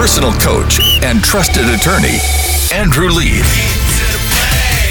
[0.00, 2.16] personal coach and trusted attorney,
[2.72, 3.44] Andrew Lieb,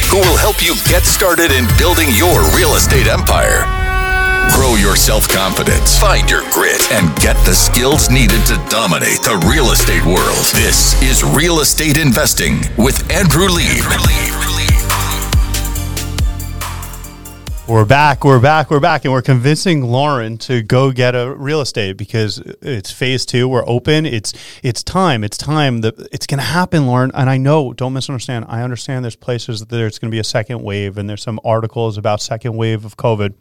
[0.05, 3.65] who will help you get started in building your real estate empire.
[4.53, 9.44] Grow your self confidence, find your grit, and get the skills needed to dominate the
[9.49, 10.46] real estate world.
[10.53, 14.38] This is Real Estate Investing with Andrew Lieb.
[17.70, 21.62] We're back, we're back, we're back, and we're convincing Lauren to go get a real
[21.62, 23.48] estate because it's phase two.
[23.48, 24.07] We're open.
[24.07, 25.23] It's it's time.
[25.23, 25.84] It's time.
[25.84, 27.12] it's going to happen, Lauren.
[27.13, 27.71] And I know.
[27.73, 28.45] Don't misunderstand.
[28.49, 29.05] I understand.
[29.05, 32.23] There's places that there's going to be a second wave, and there's some articles about
[32.23, 33.35] second wave of COVID.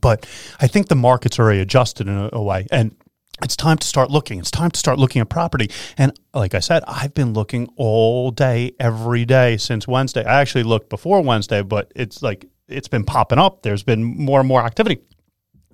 [0.00, 0.28] But
[0.60, 2.94] I think the market's already adjusted in a, a way, and
[3.42, 4.38] it's time to start looking.
[4.38, 5.72] It's time to start looking at property.
[5.98, 10.24] And like I said, I've been looking all day, every day since Wednesday.
[10.24, 13.62] I actually looked before Wednesday, but it's like it's been popping up.
[13.62, 15.00] There's been more and more activity.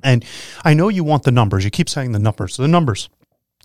[0.03, 0.25] And
[0.65, 1.65] I know you want the numbers.
[1.65, 3.09] You keep saying the numbers, the numbers,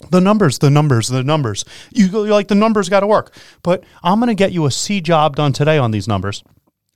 [0.09, 1.65] the numbers, the numbers, the numbers.
[1.91, 3.35] You you're like, the numbers got to work.
[3.63, 6.43] But I'm going to get you a C job done today on these numbers.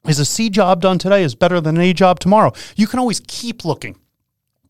[0.08, 2.54] Is a C job done today is better than an A job tomorrow.
[2.76, 3.98] You can always keep looking.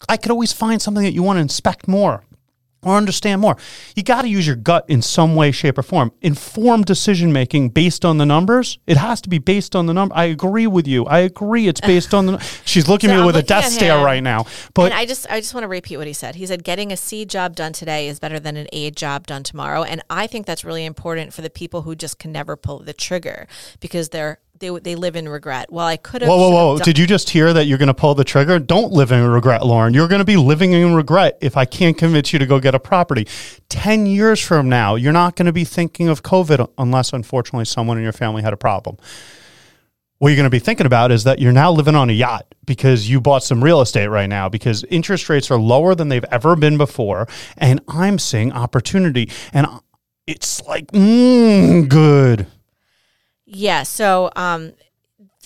[0.08, 2.24] I could always find something that you want to inspect more
[2.86, 3.58] or understand more.
[3.96, 6.12] You got to use your gut in some way, shape, or form.
[6.22, 8.78] Informed decision making based on the numbers.
[8.88, 10.16] It has to be based on the number.
[10.16, 11.06] I agree with you.
[11.06, 11.68] I agree.
[11.68, 12.40] It's based on the.
[12.66, 14.46] She's looking so at me with a death stare right now.
[14.74, 16.36] But and I just, I just want to repeat what he said.
[16.36, 19.44] He said, "Getting a C job done today is better than an A job done
[19.44, 22.80] tomorrow." And I think that's really important for the people who just can never pull
[22.80, 23.48] the trigger
[23.80, 25.72] because they're they they live in regret.
[25.72, 26.30] Well, I could have.
[26.30, 26.78] Whoa, whoa, whoa!
[26.80, 28.60] Did you just hear that you're going to pull the trigger?
[28.60, 29.94] Don't live in regret, Lauren.
[29.94, 32.76] You're going to be living in regret if I can't convince you to go get
[32.76, 33.28] a property.
[33.70, 37.98] Ten years from now, you're not going to be thinking of COVID unless, unfortunately, someone
[37.98, 38.98] in your family had a problem.
[40.20, 42.56] What you're going to be thinking about is that you're now living on a yacht
[42.66, 46.26] because you bought some real estate right now because interest rates are lower than they've
[46.32, 49.68] ever been before, and I'm seeing opportunity, and
[50.26, 52.48] it's like mm, good.
[53.46, 53.84] Yeah.
[53.84, 54.74] So, um,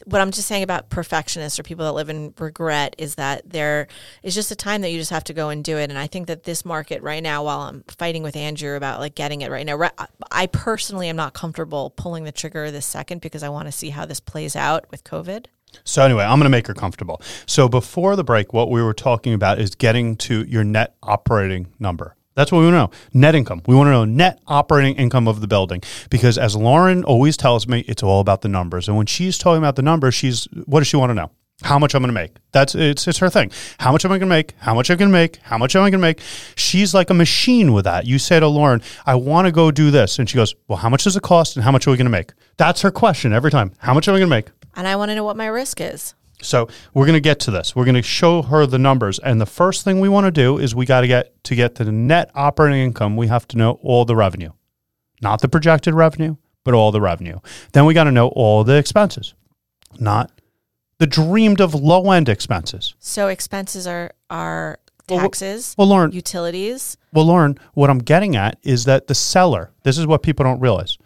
[0.05, 3.87] what I'm just saying about perfectionists or people that live in regret is that there
[4.23, 5.89] is just a time that you just have to go and do it.
[5.89, 9.15] And I think that this market right now, while I'm fighting with Andrew about like
[9.15, 9.89] getting it right now,
[10.31, 13.89] I personally am not comfortable pulling the trigger this second because I want to see
[13.89, 15.47] how this plays out with COVID.
[15.83, 17.21] So anyway, I'm going to make her comfortable.
[17.45, 21.67] So before the break, what we were talking about is getting to your net operating
[21.79, 22.15] number.
[22.39, 23.19] That's what we want to know.
[23.19, 23.61] Net income.
[23.67, 27.67] We want to know net operating income of the building because as Lauren always tells
[27.67, 28.87] me, it's all about the numbers.
[28.87, 31.31] And when she's talking about the numbers, she's what does she want to know?
[31.63, 32.37] How much I'm going to make.
[32.53, 33.51] That's it's it's her thing.
[33.77, 34.53] How much am I going to make?
[34.59, 35.35] How much I'm going to make?
[35.43, 36.21] How much am I going to make?
[36.55, 38.05] She's like a machine with that.
[38.05, 40.87] You say to Lauren, "I want to go do this," and she goes, "Well, how
[40.87, 43.33] much does it cost, and how much are we going to make?" That's her question
[43.33, 43.73] every time.
[43.79, 44.47] How much am I going to make?
[44.77, 46.15] And I want to know what my risk is.
[46.41, 47.75] So we're going to get to this.
[47.75, 50.57] We're going to show her the numbers, and the first thing we want to do
[50.57, 53.17] is we got to get to get to the net operating income.
[53.17, 54.51] We have to know all the revenue,
[55.21, 57.39] not the projected revenue, but all the revenue.
[57.73, 59.33] Then we got to know all the expenses,
[59.99, 60.31] not
[60.97, 62.95] the dreamed of low end expenses.
[62.99, 66.95] So expenses are are taxes, well, well, Lauren, utilities.
[67.11, 69.71] Well, Lauren, what I'm getting at is that the seller.
[69.83, 70.97] This is what people don't realize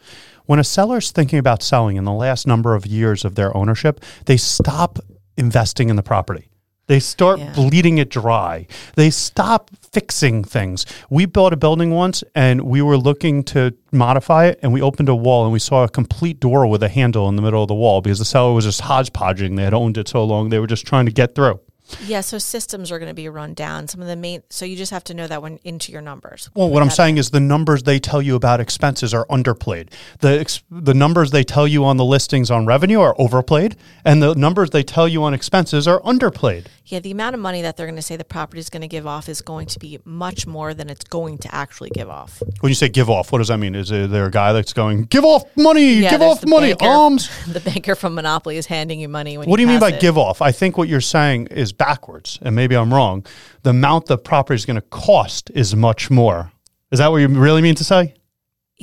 [0.45, 3.55] when a seller is thinking about selling in the last number of years of their
[3.55, 4.99] ownership, they stop
[5.37, 6.49] investing in the property.
[6.87, 7.53] They start yeah.
[7.53, 8.67] bleeding it dry.
[8.95, 10.85] They stop fixing things.
[11.09, 15.07] We built a building once and we were looking to modify it and we opened
[15.07, 17.69] a wall and we saw a complete door with a handle in the middle of
[17.69, 19.55] the wall because the seller was just hodgepodging.
[19.55, 21.61] They had owned it so long they were just trying to get through.
[22.01, 23.87] Yeah, so systems are going to be run down.
[23.87, 26.49] Some of the main, so you just have to know that when into your numbers.
[26.53, 29.89] Well, what I'm saying is the numbers they tell you about expenses are underplayed.
[30.19, 34.35] The the numbers they tell you on the listings on revenue are overplayed, and the
[34.35, 36.65] numbers they tell you on expenses are underplayed.
[36.85, 38.89] Yeah, the amount of money that they're going to say the property is going to
[38.89, 42.43] give off is going to be much more than it's going to actually give off.
[42.59, 43.73] When you say give off, what does that mean?
[43.73, 47.29] Is there a guy that's going give off money, yeah, give off money, banker, alms?
[47.47, 49.37] The banker from Monopoly is handing you money.
[49.37, 50.01] what you do you mean by it.
[50.01, 50.41] give off?
[50.41, 53.25] I think what you're saying is backwards, and maybe I'm wrong.
[53.61, 56.51] The amount the property is going to cost is much more.
[56.91, 58.13] Is that what you really mean to say?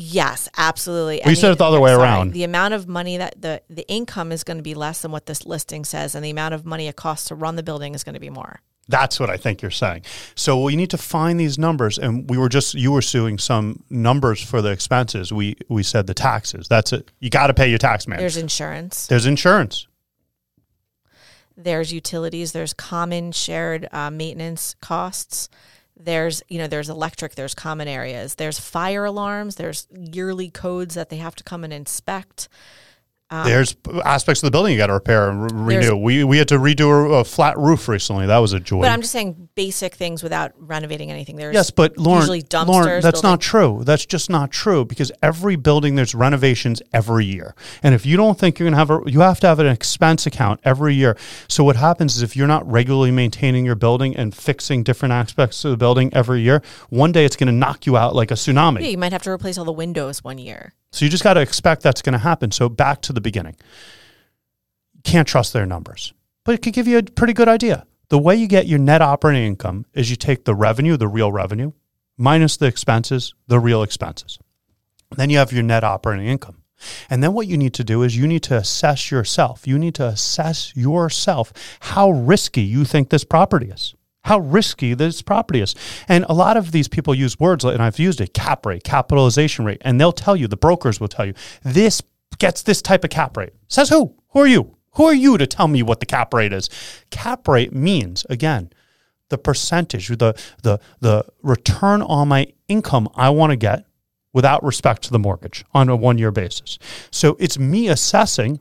[0.03, 1.21] Yes, absolutely.
[1.27, 2.33] We said it the other way sorry, around.
[2.33, 5.27] The amount of money that the the income is going to be less than what
[5.27, 8.03] this listing says, and the amount of money it costs to run the building is
[8.03, 8.61] going to be more.
[8.89, 10.05] That's what I think you're saying.
[10.35, 13.83] So we need to find these numbers, and we were just you were suing some
[13.91, 15.35] numbers for the expenses.
[15.35, 16.67] We we said the taxes.
[16.67, 17.11] That's it.
[17.21, 18.21] You got to pay your tax man.
[18.21, 19.07] There's insurance.
[19.07, 19.87] There's insurance.
[21.59, 22.53] There's utilities.
[22.53, 25.51] There's common shared uh, maintenance costs.
[26.05, 27.35] There's you know there's electric.
[27.35, 28.37] There's common areas.
[28.37, 29.57] There's fire alarms.
[29.57, 32.49] There's yearly codes that they have to come and inspect.
[33.33, 35.97] Um, there's aspects of the building you got to repair and re- renew.
[35.97, 38.27] We we had to redo a, a flat roof recently.
[38.27, 38.81] That was a joy.
[38.81, 41.37] But I'm just saying basic things without renovating anything.
[41.37, 42.67] There's Yes, but Lauren, usually dumpsters.
[42.67, 43.83] Lauren, that's building- not true.
[43.85, 47.55] That's just not true because every building there's renovations every year,
[47.85, 49.67] and if you don't think you're going to have a, you have to have an
[49.67, 51.17] expense account every year.
[51.49, 55.65] So what happens is if you're not regularly maintaining your building and fixing different aspects
[55.65, 58.35] of the building every year, one day it's going to knock you out like a
[58.35, 58.81] tsunami.
[58.81, 60.73] Yeah, you might have to replace all the windows one year.
[60.93, 62.51] So you just got to expect that's going to happen.
[62.51, 63.57] So back to the beginning.
[65.05, 66.13] Can't trust their numbers,
[66.45, 67.87] but it could give you a pretty good idea.
[68.09, 71.31] The way you get your net operating income is you take the revenue, the real
[71.31, 71.73] revenue,
[72.19, 74.39] minus the expenses, the real expenses.
[75.17, 76.63] Then you have your net operating income.
[77.09, 79.67] And then what you need to do is you need to assess yourself.
[79.67, 83.95] You need to assess yourself how risky you think this property is.
[84.25, 85.75] How risky this property is.
[86.09, 89.65] And a lot of these people use words, and I've used it cap rate, capitalization
[89.65, 92.03] rate, and they'll tell you, the brokers will tell you, this
[92.39, 93.53] gets this type of cap rate.
[93.69, 94.15] Says who?
[94.31, 94.77] Who are you?
[94.95, 96.69] Who are you to tell me what the cap rate is?
[97.11, 98.71] Cap rate means, again,
[99.29, 103.87] the percentage, the the the return on my income I want to get
[104.33, 106.79] without respect to the mortgage on a one year basis.
[107.11, 108.61] So it's me assessing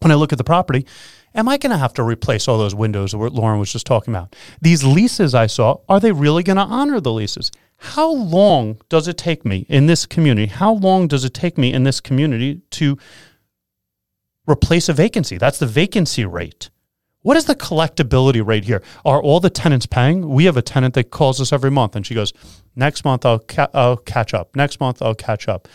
[0.00, 0.86] when I look at the property,
[1.34, 4.14] am I going to have to replace all those windows that Lauren was just talking
[4.14, 4.34] about?
[4.60, 7.50] These leases I saw, are they really going to honor the leases?
[7.78, 10.46] How long does it take me in this community?
[10.46, 12.96] How long does it take me in this community to
[14.46, 15.36] replace a vacancy?
[15.36, 16.70] That's the vacancy rate.
[17.26, 18.82] What is the collectability rate here?
[19.04, 20.28] Are all the tenants paying?
[20.28, 22.32] We have a tenant that calls us every month and she goes,
[22.76, 24.54] Next month I'll, ca- I'll catch up.
[24.54, 25.66] Next month I'll catch up.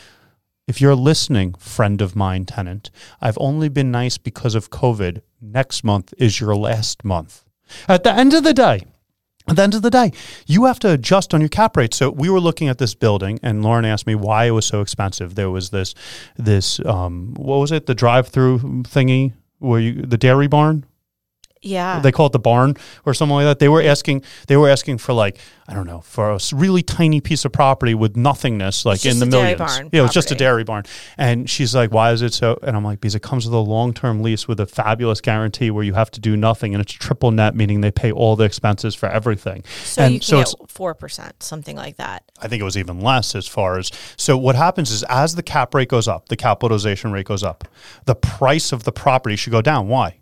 [0.68, 5.22] If you're listening, friend of mine, tenant, I've only been nice because of COVID.
[5.42, 7.44] Next month is your last month.
[7.88, 8.84] At the end of the day,
[9.48, 10.12] at the end of the day,
[10.46, 11.94] you have to adjust on your cap rate.
[11.96, 14.82] So we were looking at this building, and Lauren asked me why it was so
[14.82, 15.34] expensive.
[15.34, 15.96] There was this,
[16.38, 17.88] this, um, what was it?
[17.88, 20.86] The drive-through thingy where you, the dairy barn.
[21.62, 22.00] Yeah.
[22.00, 22.76] They call it the barn
[23.06, 23.60] or something like that.
[23.60, 25.38] They were asking, they were asking for like,
[25.68, 29.26] I don't know, for a really tiny piece of property with nothingness, like in the
[29.26, 29.60] millions.
[29.60, 30.84] barn yeah, it was just a dairy barn.
[31.18, 32.60] And she's like, why is it so?
[32.64, 35.84] And I'm like, because it comes with a long-term lease with a fabulous guarantee where
[35.84, 38.96] you have to do nothing, and it's triple net, meaning they pay all the expenses
[38.96, 39.64] for everything.
[39.84, 42.24] so and you so can it's get four percent, something like that.
[42.42, 45.44] I think it was even less as far as so what happens is as the
[45.44, 47.68] cap rate goes up, the capitalization rate goes up,
[48.06, 49.88] the price of the property should go down.
[49.88, 50.21] Why?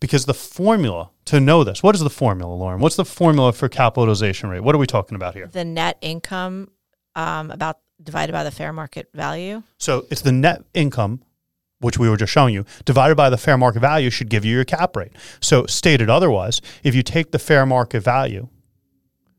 [0.00, 2.80] Because the formula to know this, what is the formula, Lauren?
[2.80, 4.60] What's the formula for capitalization rate?
[4.60, 5.46] What are we talking about here?
[5.46, 6.70] The net income
[7.14, 9.62] um, about divided by the fair market value.
[9.78, 11.22] So it's the net income,
[11.80, 14.54] which we were just showing you, divided by the fair market value should give you
[14.54, 15.12] your cap rate.
[15.40, 18.48] So stated otherwise, if you take the fair market value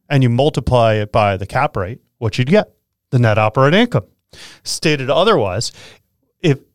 [0.09, 2.71] and you multiply it by the cap rate, what you'd get?
[3.09, 4.05] The net operating income.
[4.63, 5.71] Stated otherwise,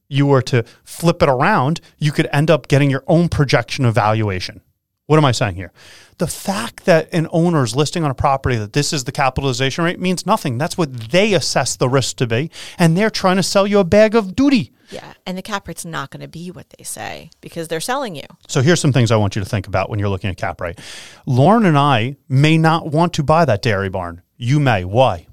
[0.09, 3.95] you were to flip it around, you could end up getting your own projection of
[3.95, 4.61] valuation.
[5.07, 5.73] What am I saying here?
[6.19, 9.85] The fact that an owner is listing on a property that this is the capitalization
[9.85, 10.59] rate means nothing.
[10.59, 12.51] That's what they assess the risk to be.
[12.79, 14.73] And they're trying to sell you a bag of duty.
[14.91, 18.15] Yeah, and the cap rate's not going to be what they say because they're selling
[18.15, 18.25] you.
[18.49, 20.61] So here's some things I want you to think about when you're looking at cap
[20.61, 20.79] rate.
[21.27, 24.23] Lauren and I may not want to buy that dairy barn.
[24.37, 24.85] You may.
[24.85, 25.27] Why?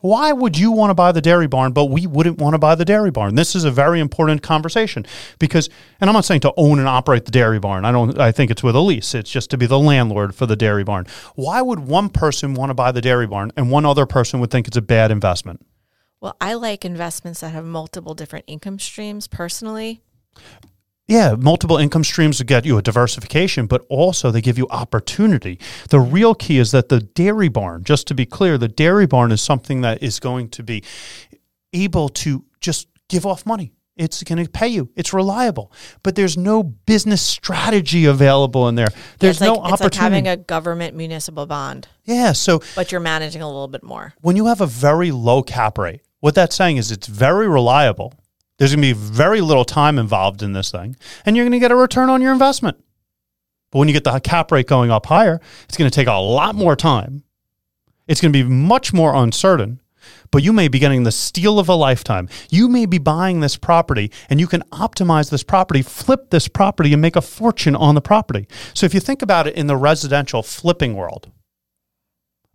[0.00, 2.74] Why would you want to buy the dairy barn, but we wouldn't want to buy
[2.74, 3.34] the dairy barn?
[3.34, 5.06] This is a very important conversation
[5.38, 5.68] because,
[6.00, 7.84] and I'm not saying to own and operate the dairy barn.
[7.84, 8.18] I don't.
[8.18, 9.14] I think it's with a lease.
[9.14, 11.06] It's just to be the landlord for the dairy barn.
[11.34, 14.50] Why would one person want to buy the dairy barn and one other person would
[14.50, 15.64] think it's a bad investment?
[16.20, 20.02] Well, I like investments that have multiple different income streams personally.
[21.10, 25.58] Yeah, multiple income streams to get you a diversification, but also they give you opportunity.
[25.88, 29.32] The real key is that the dairy barn, just to be clear, the dairy barn
[29.32, 30.84] is something that is going to be
[31.72, 33.72] able to just give off money.
[33.96, 34.88] It's going to pay you.
[34.94, 35.72] It's reliable,
[36.04, 38.86] but there's no business strategy available in there.
[39.18, 40.14] There's it's like, no it's like opportunity.
[40.14, 44.14] having a government municipal bond, yeah, so but you're managing a little bit more.
[44.20, 48.14] when you have a very low cap rate, what that's saying is it's very reliable.
[48.60, 51.58] There's going to be very little time involved in this thing, and you're going to
[51.58, 52.76] get a return on your investment.
[53.70, 56.12] But when you get the cap rate going up higher, it's going to take a
[56.12, 57.22] lot more time.
[58.06, 59.80] It's going to be much more uncertain,
[60.30, 62.28] but you may be getting the steal of a lifetime.
[62.50, 66.92] You may be buying this property and you can optimize this property, flip this property,
[66.92, 68.46] and make a fortune on the property.
[68.74, 71.30] So if you think about it in the residential flipping world,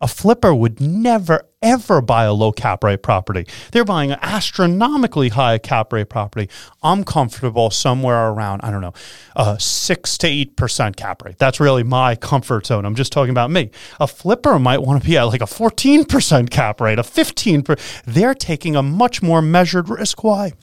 [0.02, 3.46] a flipper would never, ever buy a low cap rate property.
[3.72, 6.50] They're buying an astronomically high cap rate property.
[6.84, 8.94] I'm comfortable somewhere around, I don't know,
[9.36, 11.38] uh, six to 8% cap rate.
[11.38, 12.86] That's really my comfort zone.
[12.86, 13.72] I'm just talking about me.
[14.00, 18.04] A flipper might want to be at like a 14% cap rate, a 15%.
[18.06, 20.24] They're taking a much more measured risk.
[20.24, 20.54] Why?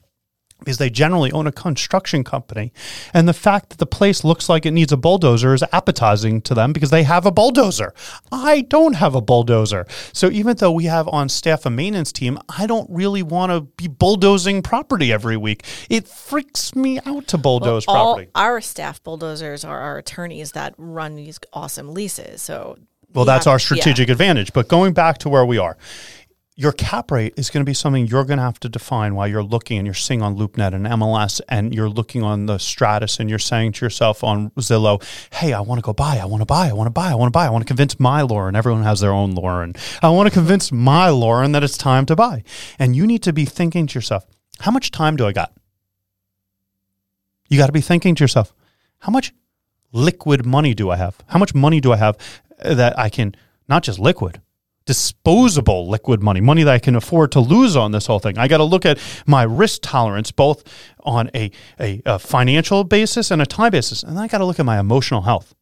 [0.64, 2.72] Because they generally own a construction company.
[3.12, 6.54] And the fact that the place looks like it needs a bulldozer is appetizing to
[6.54, 7.92] them because they have a bulldozer.
[8.30, 9.86] I don't have a bulldozer.
[10.12, 13.60] So even though we have on staff a maintenance team, I don't really want to
[13.62, 15.64] be bulldozing property every week.
[15.90, 18.30] It freaks me out to bulldoze All property.
[18.34, 22.42] our staff bulldozers are our attorneys that run these awesome leases.
[22.42, 22.78] So
[23.14, 23.58] Well, we that's our yeah.
[23.58, 24.52] strategic advantage.
[24.52, 25.76] But going back to where we are,
[26.54, 29.26] your cap rate is going to be something you're going to have to define while
[29.26, 33.18] you're looking and you're seeing on LoopNet and MLS and you're looking on the Stratus
[33.18, 36.42] and you're saying to yourself on Zillow, hey, I want to go buy, I want
[36.42, 38.20] to buy, I want to buy, I want to buy, I want to convince my
[38.20, 38.54] Lauren.
[38.54, 39.74] Everyone has their own Lauren.
[40.02, 42.44] I want to convince my Lauren that it's time to buy.
[42.78, 44.26] And you need to be thinking to yourself,
[44.60, 45.54] how much time do I got?
[47.48, 48.52] You got to be thinking to yourself,
[48.98, 49.32] how much
[49.92, 51.18] liquid money do I have?
[51.28, 52.18] How much money do I have
[52.62, 53.34] that I can
[53.68, 54.40] not just liquid,
[54.84, 58.38] disposable liquid money, money that I can afford to lose on this whole thing?
[58.38, 60.64] I got to look at my risk tolerance both
[61.00, 64.02] on a, a, a financial basis and a time basis.
[64.02, 65.54] And I got to look at my emotional health.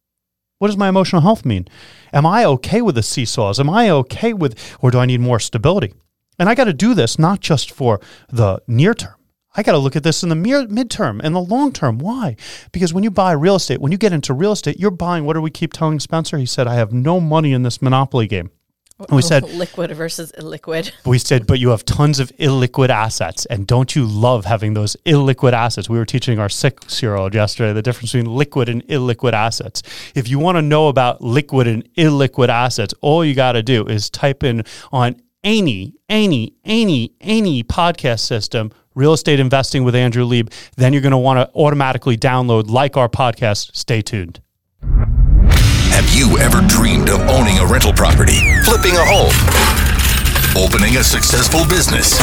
[0.59, 1.67] What does my emotional health mean?
[2.13, 3.59] Am I okay with the seesaws?
[3.59, 5.93] Am I okay with, or do I need more stability?
[6.37, 7.99] And I got to do this not just for
[8.29, 9.15] the near term.
[9.55, 11.97] I got to look at this in the mere midterm and the long term.
[11.97, 12.37] Why?
[12.71, 15.25] Because when you buy real estate, when you get into real estate, you're buying.
[15.25, 16.37] What do we keep telling Spencer?
[16.37, 18.51] He said, "I have no money in this monopoly game."
[19.09, 20.91] And we said, liquid versus illiquid.
[21.05, 24.95] we said, but you have tons of illiquid assets, and don't you love having those
[25.05, 25.89] illiquid assets?
[25.89, 29.83] We were teaching our six-year-old yesterday the difference between liquid and illiquid assets.
[30.15, 33.85] If you want to know about liquid and illiquid assets, all you got to do
[33.85, 40.23] is type in on any, any, any, any podcast system, real estate investing with Andrew
[40.23, 40.51] Lieb.
[40.77, 43.75] Then you're going to want to automatically download like our podcast.
[43.75, 44.41] Stay tuned.
[46.01, 49.37] Have you ever dreamed of owning a rental property, flipping a home,
[50.57, 52.17] opening a successful business?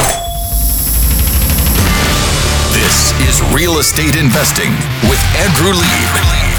[2.75, 4.71] This is Real Estate Investing
[5.07, 6.58] with Andrew Lieb.